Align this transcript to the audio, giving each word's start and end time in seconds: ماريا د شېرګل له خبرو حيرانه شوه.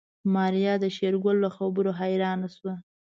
ماريا 0.33 0.73
د 0.83 0.85
شېرګل 0.95 1.37
له 1.43 1.49
خبرو 1.57 1.91
حيرانه 1.99 2.47
شوه. 2.55 2.73